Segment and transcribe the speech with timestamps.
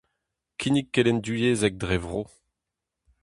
[0.59, 2.21] Kinnig kelenn divyezhek dre vro.